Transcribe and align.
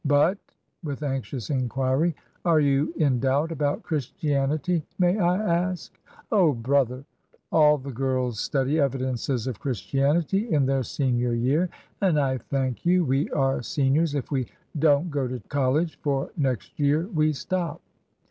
But 0.03 0.39
''—with 0.83 1.03
anxious 1.03 1.51
inquiry—" 1.51 2.15
are 2.43 2.59
you 2.59 2.91
in 2.97 3.19
doubt 3.19 3.51
about 3.51 3.83
Christianity, 3.83 4.83
may 4.97 5.19
I 5.19 5.37
ask?" 5.37 5.95
Oh, 6.31 6.53
brother! 6.53 7.05
All 7.51 7.77
the 7.77 7.91
girls 7.91 8.39
study 8.39 8.71
^ 8.73 8.79
Evidences 8.79 9.45
of 9.45 9.59
Chris 9.59 9.79
tianity' 9.79 10.49
in 10.49 10.65
their 10.65 10.81
senior 10.81 11.33
year; 11.33 11.69
and, 12.01 12.19
I 12.19 12.39
thank 12.39 12.83
you, 12.83 13.05
we 13.05 13.29
are 13.29 13.61
seniors, 13.61 14.15
if 14.15 14.31
we 14.31 14.47
don't 14.79 15.11
go 15.11 15.27
to 15.27 15.39
college, 15.49 15.99
for 16.01 16.31
next 16.35 16.79
year 16.79 17.07
we 17.13 17.31
stop." 17.31 17.79